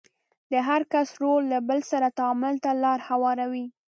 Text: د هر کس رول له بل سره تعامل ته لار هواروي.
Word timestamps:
د 0.51 0.53
هر 0.67 0.81
کس 0.93 1.09
رول 1.23 1.43
له 1.53 1.59
بل 1.69 1.79
سره 1.91 2.07
تعامل 2.17 2.55
ته 2.63 2.71
لار 2.83 2.99
هواروي. 3.09 3.65